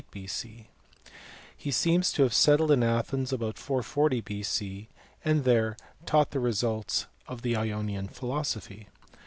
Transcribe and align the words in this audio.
He 1.59 1.69
seems 1.71 2.11
to 2.13 2.23
have 2.23 2.33
settled 2.33 2.71
at 2.71 2.81
Athens 2.81 3.31
about 3.31 3.59
440 3.59 4.21
B.C., 4.21 4.87
and 5.23 5.43
there 5.43 5.77
taught 6.07 6.31
the 6.31 6.39
results 6.39 7.05
of 7.27 7.43
the 7.43 7.55
Ionian 7.55 8.07
philosophy. 8.07 8.87